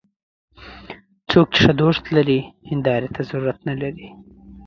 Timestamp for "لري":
2.15-2.39, 3.81-4.07